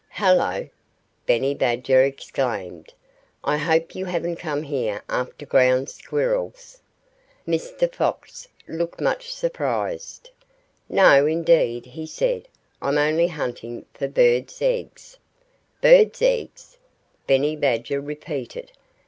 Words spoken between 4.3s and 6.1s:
come here after Ground